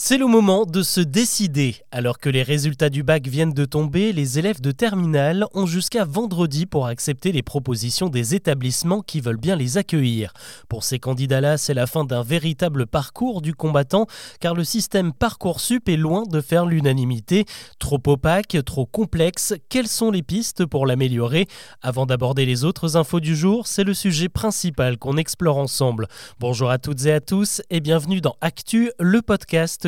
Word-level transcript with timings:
C'est 0.00 0.16
le 0.16 0.28
moment 0.28 0.64
de 0.64 0.84
se 0.84 1.00
décider. 1.00 1.74
Alors 1.90 2.20
que 2.20 2.28
les 2.28 2.44
résultats 2.44 2.88
du 2.88 3.02
bac 3.02 3.26
viennent 3.26 3.52
de 3.52 3.64
tomber, 3.64 4.12
les 4.12 4.38
élèves 4.38 4.60
de 4.60 4.70
terminale 4.70 5.44
ont 5.54 5.66
jusqu'à 5.66 6.04
vendredi 6.04 6.66
pour 6.66 6.86
accepter 6.86 7.32
les 7.32 7.42
propositions 7.42 8.08
des 8.08 8.36
établissements 8.36 9.02
qui 9.02 9.20
veulent 9.20 9.40
bien 9.40 9.56
les 9.56 9.76
accueillir. 9.76 10.32
Pour 10.68 10.84
ces 10.84 11.00
candidats-là, 11.00 11.58
c'est 11.58 11.74
la 11.74 11.88
fin 11.88 12.04
d'un 12.04 12.22
véritable 12.22 12.86
parcours 12.86 13.42
du 13.42 13.54
combattant, 13.54 14.06
car 14.38 14.54
le 14.54 14.62
système 14.62 15.12
Parcoursup 15.12 15.88
est 15.88 15.96
loin 15.96 16.22
de 16.30 16.40
faire 16.40 16.64
l'unanimité. 16.64 17.44
Trop 17.80 18.00
opaque, 18.06 18.56
trop 18.64 18.86
complexe, 18.86 19.54
quelles 19.68 19.88
sont 19.88 20.12
les 20.12 20.22
pistes 20.22 20.64
pour 20.64 20.86
l'améliorer? 20.86 21.48
Avant 21.82 22.06
d'aborder 22.06 22.46
les 22.46 22.62
autres 22.62 22.96
infos 22.96 23.18
du 23.18 23.34
jour, 23.34 23.66
c'est 23.66 23.82
le 23.82 23.94
sujet 23.94 24.28
principal 24.28 24.96
qu'on 24.96 25.16
explore 25.16 25.58
ensemble. 25.58 26.06
Bonjour 26.38 26.70
à 26.70 26.78
toutes 26.78 27.04
et 27.06 27.12
à 27.12 27.20
tous 27.20 27.62
et 27.68 27.80
bienvenue 27.80 28.20
dans 28.20 28.36
Actu, 28.40 28.92
le 29.00 29.22
podcast 29.22 29.87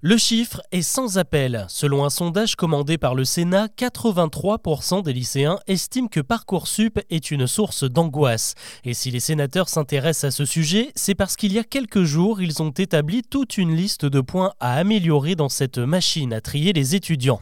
le 0.00 0.16
chiffre 0.16 0.62
est 0.70 0.82
sans 0.82 1.18
appel. 1.18 1.66
Selon 1.68 2.04
un 2.04 2.10
sondage 2.10 2.54
commandé 2.54 2.98
par 2.98 3.16
le 3.16 3.24
Sénat, 3.24 3.66
83% 3.66 5.02
des 5.02 5.12
lycéens 5.12 5.58
estiment 5.66 6.06
que 6.06 6.20
Parcoursup 6.20 7.00
est 7.10 7.32
une 7.32 7.48
source 7.48 7.82
d'angoisse. 7.82 8.54
Et 8.84 8.94
si 8.94 9.10
les 9.10 9.18
sénateurs 9.18 9.68
s'intéressent 9.68 10.28
à 10.28 10.30
ce 10.30 10.44
sujet, 10.44 10.92
c'est 10.94 11.16
parce 11.16 11.34
qu'il 11.34 11.52
y 11.52 11.58
a 11.58 11.64
quelques 11.64 12.04
jours, 12.04 12.40
ils 12.40 12.62
ont 12.62 12.70
établi 12.70 13.22
toute 13.22 13.58
une 13.58 13.74
liste 13.74 14.04
de 14.04 14.20
points 14.20 14.52
à 14.60 14.74
améliorer 14.74 15.34
dans 15.34 15.48
cette 15.48 15.78
machine 15.78 16.32
à 16.32 16.40
trier 16.40 16.72
les 16.72 16.94
étudiants. 16.94 17.40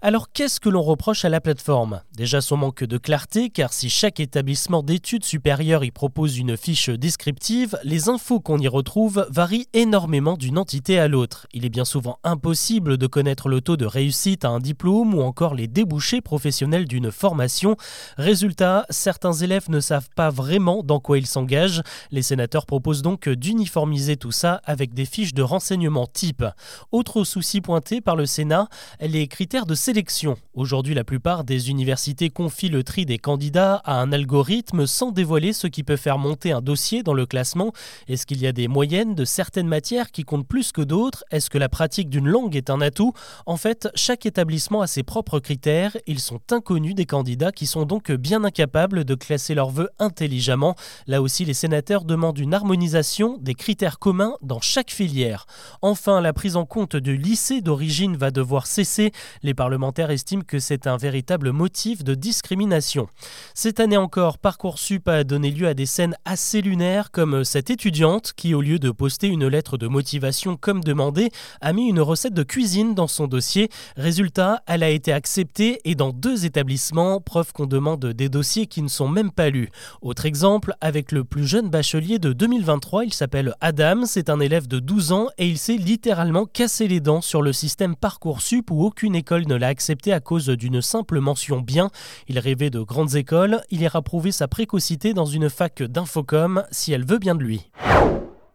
Alors 0.00 0.32
qu'est-ce 0.32 0.60
que 0.60 0.70
l'on 0.70 0.82
reproche 0.82 1.26
à 1.26 1.28
la 1.28 1.42
plateforme? 1.42 2.00
Déjà 2.16 2.40
son 2.40 2.56
manque 2.56 2.84
de 2.84 2.96
clarté, 2.96 3.50
car 3.50 3.74
si 3.74 3.90
chaque 3.90 4.18
établissement 4.18 4.82
d'études 4.82 5.26
supérieures 5.26 5.84
y 5.84 5.90
propose 5.90 6.38
une 6.38 6.56
fiche 6.56 6.88
descriptive, 6.88 7.78
les 7.84 8.08
infos 8.08 8.40
qu'on 8.40 8.58
y 8.58 8.68
retrouve 8.68 9.26
varient 9.28 9.68
énormément 9.74 10.38
d'une 10.38 10.56
entité 10.56 10.98
à 10.98 11.06
l'autre. 11.06 11.46
Il 11.52 11.66
est 11.66 11.68
bien 11.68 11.84
impossible 12.24 12.96
de 12.96 13.06
connaître 13.06 13.48
le 13.48 13.60
taux 13.60 13.76
de 13.76 13.86
réussite 13.86 14.44
à 14.44 14.48
un 14.48 14.58
diplôme 14.58 15.14
ou 15.14 15.22
encore 15.22 15.54
les 15.54 15.66
débouchés 15.66 16.20
professionnels 16.20 16.86
d'une 16.86 17.10
formation. 17.10 17.76
Résultat, 18.16 18.86
certains 18.90 19.32
élèves 19.32 19.68
ne 19.68 19.80
savent 19.80 20.08
pas 20.14 20.30
vraiment 20.30 20.82
dans 20.82 21.00
quoi 21.00 21.18
ils 21.18 21.26
s'engagent. 21.26 21.82
Les 22.10 22.22
sénateurs 22.22 22.66
proposent 22.66 23.02
donc 23.02 23.28
d'uniformiser 23.28 24.16
tout 24.16 24.32
ça 24.32 24.60
avec 24.64 24.94
des 24.94 25.04
fiches 25.04 25.34
de 25.34 25.42
renseignement 25.42 26.06
type. 26.06 26.44
Autre 26.92 27.24
souci 27.24 27.60
pointé 27.60 28.00
par 28.00 28.16
le 28.16 28.26
Sénat, 28.26 28.68
les 29.00 29.28
critères 29.28 29.66
de 29.66 29.74
sélection. 29.74 30.36
Aujourd'hui, 30.54 30.94
la 30.94 31.04
plupart 31.04 31.44
des 31.44 31.70
universités 31.70 32.30
confient 32.30 32.68
le 32.68 32.84
tri 32.84 33.06
des 33.06 33.18
candidats 33.18 33.76
à 33.84 34.00
un 34.00 34.12
algorithme 34.12 34.86
sans 34.86 35.10
dévoiler 35.12 35.52
ce 35.52 35.66
qui 35.66 35.82
peut 35.82 35.96
faire 35.96 36.18
monter 36.18 36.52
un 36.52 36.60
dossier 36.60 37.02
dans 37.02 37.14
le 37.14 37.26
classement. 37.26 37.72
Est-ce 38.08 38.26
qu'il 38.26 38.40
y 38.40 38.46
a 38.46 38.52
des 38.52 38.68
moyennes 38.68 39.14
de 39.14 39.24
certaines 39.24 39.68
matières 39.68 40.10
qui 40.10 40.24
comptent 40.24 40.46
plus 40.46 40.72
que 40.72 40.82
d'autres? 40.82 41.24
Est-ce 41.30 41.50
que 41.50 41.58
la 41.58 41.68
pratique 41.68 41.87
d'une 41.96 42.28
langue 42.28 42.56
est 42.56 42.70
un 42.70 42.80
atout. 42.80 43.12
En 43.46 43.56
fait, 43.56 43.88
chaque 43.94 44.26
établissement 44.26 44.82
a 44.82 44.86
ses 44.86 45.02
propres 45.02 45.40
critères. 45.40 45.96
Ils 46.06 46.20
sont 46.20 46.40
inconnus 46.50 46.94
des 46.94 47.06
candidats 47.06 47.52
qui 47.52 47.66
sont 47.66 47.84
donc 47.84 48.12
bien 48.12 48.44
incapables 48.44 49.04
de 49.04 49.14
classer 49.14 49.54
leurs 49.54 49.70
vœux 49.70 49.88
intelligemment. 49.98 50.74
Là 51.06 51.22
aussi, 51.22 51.44
les 51.44 51.54
sénateurs 51.54 52.04
demandent 52.04 52.38
une 52.38 52.54
harmonisation 52.54 53.38
des 53.40 53.54
critères 53.54 53.98
communs 53.98 54.34
dans 54.42 54.60
chaque 54.60 54.90
filière. 54.90 55.46
Enfin, 55.82 56.20
la 56.20 56.32
prise 56.32 56.56
en 56.56 56.66
compte 56.66 56.96
du 56.96 57.16
lycée 57.16 57.60
d'origine 57.60 58.16
va 58.16 58.30
devoir 58.30 58.66
cesser. 58.66 59.12
Les 59.42 59.54
parlementaires 59.54 60.10
estiment 60.10 60.44
que 60.46 60.58
c'est 60.58 60.86
un 60.86 60.96
véritable 60.96 61.52
motif 61.52 62.04
de 62.04 62.14
discrimination. 62.14 63.08
Cette 63.54 63.80
année 63.80 63.96
encore, 63.96 64.38
Parcoursup 64.38 65.08
a 65.08 65.24
donné 65.24 65.50
lieu 65.50 65.66
à 65.66 65.74
des 65.74 65.86
scènes 65.86 66.16
assez 66.24 66.60
lunaires 66.60 67.10
comme 67.10 67.44
cette 67.44 67.70
étudiante 67.70 68.32
qui, 68.36 68.54
au 68.54 68.60
lieu 68.60 68.78
de 68.78 68.90
poster 68.90 69.28
une 69.28 69.46
lettre 69.46 69.78
de 69.78 69.86
motivation 69.86 70.56
comme 70.56 70.82
demandé, 70.82 71.30
a 71.60 71.72
mis 71.72 71.77
une 71.86 72.00
recette 72.00 72.34
de 72.34 72.42
cuisine 72.42 72.94
dans 72.94 73.06
son 73.06 73.26
dossier. 73.26 73.68
Résultat, 73.96 74.62
elle 74.66 74.82
a 74.82 74.90
été 74.90 75.12
acceptée 75.12 75.80
et 75.84 75.94
dans 75.94 76.10
deux 76.10 76.44
établissements, 76.44 77.20
preuve 77.20 77.52
qu'on 77.52 77.66
demande 77.66 78.04
des 78.06 78.28
dossiers 78.28 78.66
qui 78.66 78.82
ne 78.82 78.88
sont 78.88 79.08
même 79.08 79.30
pas 79.30 79.50
lus. 79.50 79.70
Autre 80.02 80.26
exemple, 80.26 80.74
avec 80.80 81.12
le 81.12 81.24
plus 81.24 81.46
jeune 81.46 81.68
bachelier 81.68 82.18
de 82.18 82.32
2023, 82.32 83.04
il 83.04 83.14
s'appelle 83.14 83.54
Adam, 83.60 84.04
c'est 84.06 84.30
un 84.30 84.40
élève 84.40 84.66
de 84.66 84.78
12 84.78 85.12
ans 85.12 85.28
et 85.38 85.46
il 85.46 85.58
s'est 85.58 85.76
littéralement 85.76 86.46
cassé 86.46 86.88
les 86.88 87.00
dents 87.00 87.20
sur 87.20 87.42
le 87.42 87.52
système 87.52 87.96
Parcoursup 87.96 88.70
où 88.70 88.84
aucune 88.84 89.14
école 89.14 89.46
ne 89.46 89.54
l'a 89.54 89.68
accepté 89.68 90.12
à 90.12 90.20
cause 90.20 90.48
d'une 90.48 90.82
simple 90.82 91.20
mention 91.20 91.60
bien. 91.60 91.90
Il 92.28 92.38
rêvait 92.38 92.70
de 92.70 92.80
grandes 92.80 93.14
écoles, 93.14 93.60
il 93.70 93.82
ira 93.82 94.02
prouver 94.02 94.32
sa 94.32 94.48
précocité 94.48 95.14
dans 95.14 95.26
une 95.26 95.50
fac 95.50 95.82
d'infocom 95.82 96.64
si 96.70 96.92
elle 96.92 97.06
veut 97.06 97.18
bien 97.18 97.34
de 97.34 97.42
lui. 97.42 97.70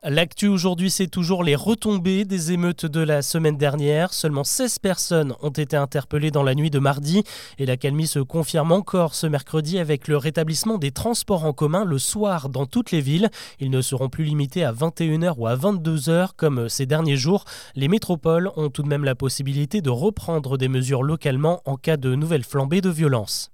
L'actu 0.05 0.49
aujourd'hui, 0.49 0.91
c'est 0.91 1.07
toujours 1.07 1.45
les 1.45 1.55
retombées 1.55 2.25
des 2.25 2.51
émeutes 2.51 2.85
de 2.85 2.99
la 2.99 3.21
semaine 3.21 3.55
dernière. 3.55 4.13
Seulement 4.13 4.43
16 4.43 4.79
personnes 4.79 5.33
ont 5.41 5.49
été 5.49 5.77
interpellées 5.77 6.29
dans 6.29 6.43
la 6.43 6.55
nuit 6.55 6.69
de 6.69 6.79
mardi 6.79 7.23
et 7.57 7.65
la 7.65 7.77
calmie 7.77 8.05
se 8.05 8.19
confirme 8.19 8.73
encore 8.73 9.15
ce 9.15 9.27
mercredi 9.27 9.79
avec 9.79 10.09
le 10.09 10.17
rétablissement 10.17 10.77
des 10.77 10.91
transports 10.91 11.45
en 11.45 11.53
commun 11.53 11.85
le 11.85 11.99
soir 11.99 12.49
dans 12.49 12.65
toutes 12.65 12.91
les 12.91 12.99
villes. 12.99 13.29
Ils 13.61 13.69
ne 13.69 13.81
seront 13.81 14.09
plus 14.09 14.25
limités 14.25 14.65
à 14.65 14.73
21h 14.73 15.35
ou 15.37 15.47
à 15.47 15.55
22h 15.55 16.31
comme 16.35 16.67
ces 16.67 16.85
derniers 16.85 17.15
jours. 17.15 17.45
Les 17.75 17.87
métropoles 17.87 18.51
ont 18.57 18.69
tout 18.69 18.83
de 18.83 18.89
même 18.89 19.05
la 19.05 19.15
possibilité 19.15 19.79
de 19.79 19.89
reprendre 19.89 20.57
des 20.57 20.67
mesures 20.67 21.03
localement 21.03 21.61
en 21.63 21.77
cas 21.77 21.95
de 21.95 22.13
nouvelles 22.13 22.43
flambées 22.43 22.81
de 22.81 22.89
violence. 22.89 23.52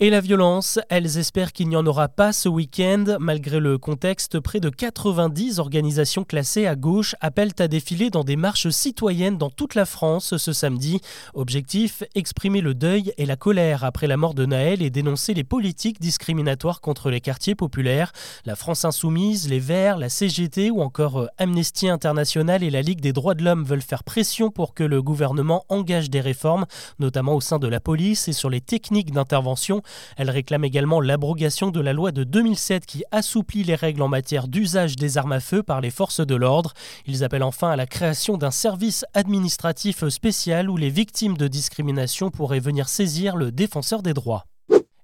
Et 0.00 0.10
la 0.10 0.20
violence, 0.20 0.78
elles 0.90 1.18
espèrent 1.18 1.52
qu'il 1.52 1.68
n'y 1.68 1.74
en 1.74 1.84
aura 1.84 2.06
pas 2.06 2.32
ce 2.32 2.48
week-end. 2.48 3.16
Malgré 3.18 3.58
le 3.58 3.78
contexte, 3.78 4.38
près 4.38 4.60
de 4.60 4.70
90 4.70 5.58
organisations 5.58 6.22
classées 6.22 6.68
à 6.68 6.76
gauche 6.76 7.16
appellent 7.20 7.56
à 7.58 7.66
défiler 7.66 8.08
dans 8.08 8.22
des 8.22 8.36
marches 8.36 8.68
citoyennes 8.68 9.38
dans 9.38 9.50
toute 9.50 9.74
la 9.74 9.86
France 9.86 10.36
ce 10.36 10.52
samedi. 10.52 11.00
Objectif, 11.34 12.04
exprimer 12.14 12.60
le 12.60 12.74
deuil 12.74 13.12
et 13.18 13.26
la 13.26 13.34
colère 13.34 13.82
après 13.82 14.06
la 14.06 14.16
mort 14.16 14.34
de 14.34 14.46
Naël 14.46 14.82
et 14.82 14.90
dénoncer 14.90 15.34
les 15.34 15.42
politiques 15.42 16.00
discriminatoires 16.00 16.80
contre 16.80 17.10
les 17.10 17.20
quartiers 17.20 17.56
populaires. 17.56 18.12
La 18.44 18.54
France 18.54 18.84
Insoumise, 18.84 19.48
les 19.48 19.58
Verts, 19.58 19.98
la 19.98 20.10
CGT 20.10 20.70
ou 20.70 20.80
encore 20.80 21.22
euh, 21.22 21.26
Amnesty 21.38 21.88
International 21.88 22.62
et 22.62 22.70
la 22.70 22.82
Ligue 22.82 23.00
des 23.00 23.12
droits 23.12 23.34
de 23.34 23.42
l'homme 23.42 23.64
veulent 23.64 23.82
faire 23.82 24.04
pression 24.04 24.52
pour 24.52 24.74
que 24.74 24.84
le 24.84 25.02
gouvernement 25.02 25.64
engage 25.68 26.08
des 26.08 26.20
réformes, 26.20 26.66
notamment 27.00 27.34
au 27.34 27.40
sein 27.40 27.58
de 27.58 27.66
la 27.66 27.80
police 27.80 28.28
et 28.28 28.32
sur 28.32 28.48
les 28.48 28.60
techniques 28.60 29.10
d'intervention. 29.10 29.82
Elle 30.16 30.30
réclame 30.30 30.64
également 30.64 31.00
l'abrogation 31.00 31.70
de 31.70 31.80
la 31.80 31.92
loi 31.92 32.12
de 32.12 32.24
2007 32.24 32.86
qui 32.86 33.04
assouplit 33.10 33.64
les 33.64 33.74
règles 33.74 34.02
en 34.02 34.08
matière 34.08 34.48
d'usage 34.48 34.96
des 34.96 35.18
armes 35.18 35.32
à 35.32 35.40
feu 35.40 35.62
par 35.62 35.80
les 35.80 35.90
forces 35.90 36.20
de 36.20 36.34
l'ordre. 36.34 36.74
Ils 37.06 37.24
appellent 37.24 37.42
enfin 37.42 37.70
à 37.70 37.76
la 37.76 37.86
création 37.86 38.36
d'un 38.36 38.50
service 38.50 39.04
administratif 39.14 40.08
spécial 40.08 40.70
où 40.70 40.76
les 40.76 40.90
victimes 40.90 41.36
de 41.36 41.48
discrimination 41.48 42.30
pourraient 42.30 42.60
venir 42.60 42.88
saisir 42.88 43.36
le 43.36 43.52
défenseur 43.52 44.02
des 44.02 44.14
droits. 44.14 44.44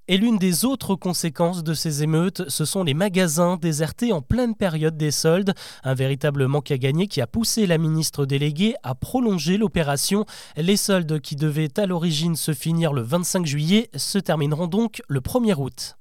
Et 0.07 0.19
l'une 0.19 0.37
des 0.37 0.67
autres 0.67 0.97
conséquences 0.97 1.65
de 1.65 1.73
ces 1.73 2.03
émeutes, 2.03 2.43
ce 2.49 2.67
sont 2.67 2.85
les 2.85 2.93
magasins 2.93 3.57
désertés 3.57 4.13
en 4.13 4.21
pleine 4.21 4.55
période 4.55 4.99
des 4.99 5.11
soldes. 5.11 5.55
Un 5.83 5.95
véritable 5.95 6.47
manque 6.47 6.71
à 6.71 6.77
gagner 6.77 7.07
qui 7.07 7.23
a 7.23 7.27
poussé 7.27 7.67
la 7.67 7.79
ministre 7.79 8.27
déléguée 8.27 8.75
à 8.83 8.95
prolonger 8.95 9.57
l'opération. 9.57 10.27
Les 10.59 10.77
soldes 10.77 11.21
qui 11.21 11.37
devaient 11.37 11.81
à 11.81 11.87
l'origine 11.87 12.37
se 12.37 12.53
finir 12.53 12.93
le 12.93 13.01
25 13.01 13.47
juillet 13.47 13.89
se 13.97 14.19
termineront 14.19 14.67
donc 14.67 15.01
le 15.09 15.21
1er 15.21 15.55
août. 15.55 15.97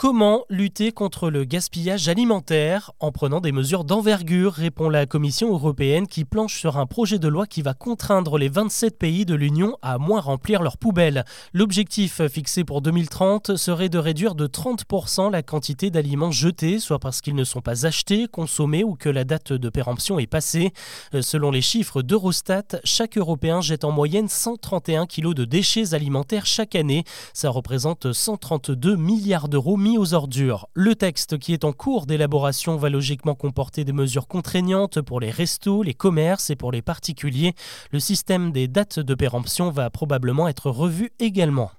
Comment 0.00 0.46
lutter 0.48 0.92
contre 0.92 1.28
le 1.28 1.44
gaspillage 1.44 2.08
alimentaire 2.08 2.90
en 3.00 3.12
prenant 3.12 3.42
des 3.42 3.52
mesures 3.52 3.84
d'envergure 3.84 4.54
répond 4.54 4.88
la 4.88 5.04
Commission 5.04 5.52
européenne 5.52 6.06
qui 6.06 6.24
planche 6.24 6.58
sur 6.58 6.78
un 6.78 6.86
projet 6.86 7.18
de 7.18 7.28
loi 7.28 7.46
qui 7.46 7.60
va 7.60 7.74
contraindre 7.74 8.38
les 8.38 8.48
27 8.48 8.96
pays 8.98 9.26
de 9.26 9.34
l'Union 9.34 9.76
à 9.82 9.98
moins 9.98 10.22
remplir 10.22 10.62
leurs 10.62 10.78
poubelles. 10.78 11.26
L'objectif 11.52 12.26
fixé 12.28 12.64
pour 12.64 12.80
2030 12.80 13.56
serait 13.56 13.90
de 13.90 13.98
réduire 13.98 14.34
de 14.34 14.46
30% 14.46 15.30
la 15.30 15.42
quantité 15.42 15.90
d'aliments 15.90 16.30
jetés, 16.30 16.78
soit 16.78 16.98
parce 16.98 17.20
qu'ils 17.20 17.34
ne 17.34 17.44
sont 17.44 17.60
pas 17.60 17.84
achetés, 17.84 18.26
consommés 18.26 18.84
ou 18.84 18.94
que 18.94 19.10
la 19.10 19.24
date 19.24 19.52
de 19.52 19.68
péremption 19.68 20.18
est 20.18 20.26
passée. 20.26 20.72
Selon 21.20 21.50
les 21.50 21.60
chiffres 21.60 22.00
d'Eurostat, 22.00 22.80
chaque 22.84 23.18
Européen 23.18 23.60
jette 23.60 23.84
en 23.84 23.90
moyenne 23.92 24.28
131 24.28 25.04
kg 25.04 25.34
de 25.34 25.44
déchets 25.44 25.92
alimentaires 25.92 26.46
chaque 26.46 26.74
année. 26.74 27.04
Ça 27.34 27.50
représente 27.50 28.14
132 28.14 28.96
milliards 28.96 29.50
d'euros 29.50 29.76
aux 29.98 30.14
ordures. 30.14 30.68
Le 30.74 30.94
texte 30.94 31.38
qui 31.38 31.52
est 31.52 31.64
en 31.64 31.72
cours 31.72 32.06
d'élaboration 32.06 32.76
va 32.76 32.90
logiquement 32.90 33.34
comporter 33.34 33.84
des 33.84 33.92
mesures 33.92 34.28
contraignantes 34.28 35.00
pour 35.00 35.20
les 35.20 35.30
restos, 35.30 35.82
les 35.82 35.94
commerces 35.94 36.50
et 36.50 36.56
pour 36.56 36.72
les 36.72 36.82
particuliers. 36.82 37.54
Le 37.90 38.00
système 38.00 38.52
des 38.52 38.68
dates 38.68 39.00
de 39.00 39.14
péremption 39.14 39.70
va 39.70 39.90
probablement 39.90 40.48
être 40.48 40.70
revu 40.70 41.10
également. 41.18 41.70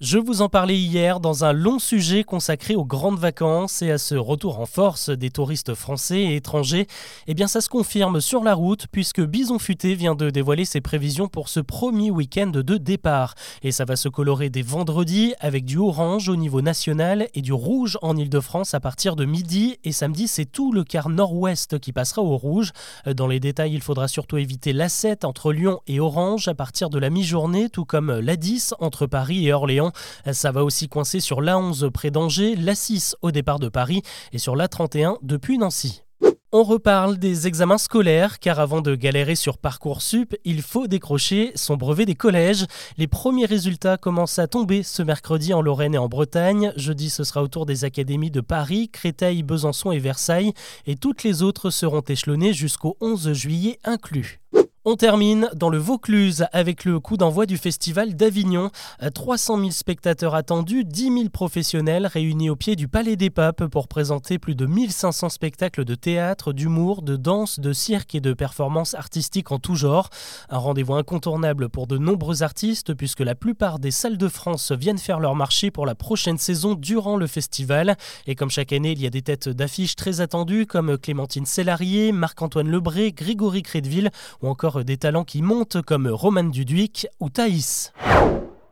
Je 0.00 0.16
vous 0.16 0.42
en 0.42 0.48
parlais 0.48 0.78
hier 0.78 1.18
dans 1.18 1.44
un 1.44 1.52
long 1.52 1.80
sujet 1.80 2.22
consacré 2.22 2.76
aux 2.76 2.84
grandes 2.84 3.18
vacances 3.18 3.82
et 3.82 3.90
à 3.90 3.98
ce 3.98 4.14
retour 4.14 4.60
en 4.60 4.64
force 4.64 5.10
des 5.10 5.30
touristes 5.30 5.74
français 5.74 6.20
et 6.20 6.36
étrangers. 6.36 6.86
Eh 7.26 7.34
bien, 7.34 7.48
ça 7.48 7.60
se 7.60 7.68
confirme 7.68 8.20
sur 8.20 8.44
la 8.44 8.54
route 8.54 8.86
puisque 8.92 9.20
Bison 9.20 9.58
Futé 9.58 9.96
vient 9.96 10.14
de 10.14 10.30
dévoiler 10.30 10.64
ses 10.64 10.80
prévisions 10.80 11.26
pour 11.26 11.48
ce 11.48 11.58
premier 11.58 12.12
week-end 12.12 12.46
de 12.46 12.76
départ. 12.76 13.34
Et 13.64 13.72
ça 13.72 13.84
va 13.84 13.96
se 13.96 14.08
colorer 14.08 14.50
dès 14.50 14.62
vendredi 14.62 15.34
avec 15.40 15.64
du 15.64 15.78
orange 15.78 16.28
au 16.28 16.36
niveau 16.36 16.62
national 16.62 17.26
et 17.34 17.42
du 17.42 17.52
rouge 17.52 17.98
en 18.00 18.16
Ile-de-France 18.16 18.74
à 18.74 18.80
partir 18.80 19.16
de 19.16 19.24
midi. 19.24 19.80
Et 19.82 19.90
samedi, 19.90 20.28
c'est 20.28 20.46
tout 20.46 20.70
le 20.70 20.84
quart 20.84 21.08
nord-ouest 21.08 21.80
qui 21.80 21.92
passera 21.92 22.22
au 22.22 22.36
rouge. 22.36 22.70
Dans 23.04 23.26
les 23.26 23.40
détails, 23.40 23.74
il 23.74 23.82
faudra 23.82 24.06
surtout 24.06 24.36
éviter 24.36 24.72
l'A7 24.72 25.26
entre 25.26 25.52
Lyon 25.52 25.80
et 25.88 25.98
Orange 25.98 26.46
à 26.46 26.54
partir 26.54 26.88
de 26.88 27.00
la 27.00 27.10
mi-journée, 27.10 27.68
tout 27.68 27.84
comme 27.84 28.12
l'A10 28.20 28.74
entre 28.78 29.06
Paris 29.06 29.48
et 29.48 29.52
Orléans. 29.52 29.87
Ça 30.32 30.52
va 30.52 30.64
aussi 30.64 30.88
coincer 30.88 31.20
sur 31.20 31.40
l'A11 31.40 31.90
près 31.90 32.10
d'Angers, 32.10 32.54
l'A6 32.56 33.14
au 33.22 33.30
départ 33.30 33.58
de 33.58 33.68
Paris 33.68 34.02
et 34.32 34.38
sur 34.38 34.56
l'A31 34.56 35.16
depuis 35.22 35.58
Nancy. 35.58 36.02
On 36.50 36.62
reparle 36.62 37.18
des 37.18 37.46
examens 37.46 37.76
scolaires 37.76 38.38
car 38.38 38.58
avant 38.58 38.80
de 38.80 38.94
galérer 38.94 39.34
sur 39.34 39.58
Parcoursup, 39.58 40.34
il 40.46 40.62
faut 40.62 40.86
décrocher 40.86 41.52
son 41.56 41.76
brevet 41.76 42.06
des 42.06 42.14
collèges. 42.14 42.64
Les 42.96 43.06
premiers 43.06 43.44
résultats 43.44 43.98
commencent 43.98 44.38
à 44.38 44.46
tomber 44.46 44.82
ce 44.82 45.02
mercredi 45.02 45.52
en 45.52 45.60
Lorraine 45.60 45.94
et 45.94 45.98
en 45.98 46.08
Bretagne. 46.08 46.72
Jeudi, 46.74 47.10
ce 47.10 47.22
sera 47.22 47.42
au 47.42 47.48
tour 47.48 47.66
des 47.66 47.84
académies 47.84 48.30
de 48.30 48.40
Paris, 48.40 48.88
Créteil, 48.88 49.42
Besançon 49.42 49.92
et 49.92 49.98
Versailles 49.98 50.54
et 50.86 50.96
toutes 50.96 51.22
les 51.22 51.42
autres 51.42 51.68
seront 51.68 52.00
échelonnées 52.00 52.54
jusqu'au 52.54 52.96
11 53.02 53.34
juillet 53.34 53.78
inclus. 53.84 54.40
On 54.90 54.96
termine 54.96 55.50
dans 55.54 55.68
le 55.68 55.76
Vaucluse 55.76 56.46
avec 56.50 56.86
le 56.86 56.98
coup 56.98 57.18
d'envoi 57.18 57.44
du 57.44 57.58
festival 57.58 58.16
d'Avignon. 58.16 58.70
300 59.12 59.58
000 59.58 59.70
spectateurs 59.70 60.34
attendus, 60.34 60.86
10 60.86 61.02
000 61.12 61.28
professionnels 61.28 62.06
réunis 62.06 62.48
au 62.48 62.56
pied 62.56 62.74
du 62.74 62.88
Palais 62.88 63.16
des 63.16 63.28
Papes 63.28 63.66
pour 63.66 63.86
présenter 63.86 64.38
plus 64.38 64.54
de 64.54 64.64
1500 64.64 65.28
spectacles 65.28 65.84
de 65.84 65.94
théâtre, 65.94 66.54
d'humour, 66.54 67.02
de 67.02 67.16
danse, 67.16 67.60
de 67.60 67.74
cirque 67.74 68.14
et 68.14 68.22
de 68.22 68.32
performances 68.32 68.94
artistiques 68.94 69.52
en 69.52 69.58
tout 69.58 69.74
genre. 69.74 70.08
Un 70.48 70.56
rendez-vous 70.56 70.94
incontournable 70.94 71.68
pour 71.68 71.86
de 71.86 71.98
nombreux 71.98 72.42
artistes 72.42 72.94
puisque 72.94 73.20
la 73.20 73.34
plupart 73.34 73.80
des 73.80 73.90
salles 73.90 74.16
de 74.16 74.28
France 74.28 74.72
viennent 74.72 74.96
faire 74.96 75.20
leur 75.20 75.34
marché 75.34 75.70
pour 75.70 75.84
la 75.84 75.96
prochaine 75.96 76.38
saison 76.38 76.72
durant 76.72 77.18
le 77.18 77.26
festival. 77.26 77.98
Et 78.26 78.34
comme 78.34 78.48
chaque 78.48 78.72
année, 78.72 78.92
il 78.92 79.02
y 79.02 79.06
a 79.06 79.10
des 79.10 79.20
têtes 79.20 79.50
d'affiches 79.50 79.96
très 79.96 80.22
attendues 80.22 80.64
comme 80.64 80.96
Clémentine 80.96 81.44
Sellarié, 81.44 82.10
Marc-Antoine 82.12 82.70
Lebré, 82.70 83.12
Grégory 83.12 83.62
Crédville 83.62 84.08
ou 84.40 84.48
encore 84.48 84.77
des 84.82 84.96
talents 84.96 85.24
qui 85.24 85.42
montent 85.42 85.82
comme 85.82 86.06
Roman 86.08 86.44
Duduic 86.44 87.06
ou 87.20 87.30
Thaïs. 87.30 87.92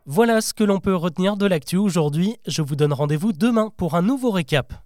Voilà 0.06 0.40
ce 0.40 0.54
que 0.54 0.64
l'on 0.64 0.78
peut 0.78 0.94
retenir 0.94 1.36
de 1.36 1.46
l'actu 1.46 1.76
aujourd'hui. 1.76 2.36
Je 2.46 2.62
vous 2.62 2.76
donne 2.76 2.92
rendez-vous 2.92 3.32
demain 3.32 3.70
pour 3.76 3.94
un 3.96 4.02
nouveau 4.02 4.30
récap. 4.30 4.85